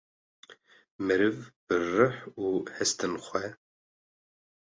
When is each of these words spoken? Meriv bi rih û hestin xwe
Meriv 1.05 1.37
bi 1.65 1.75
rih 1.93 2.17
û 2.45 2.47
hestin 2.75 3.13
xwe 3.25 3.45